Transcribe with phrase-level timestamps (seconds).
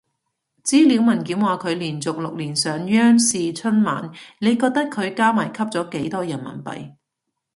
[0.63, 6.95] 資料文件話佢連續六年上央視春晚，你覺得佢加埋吸咗幾多人民幣？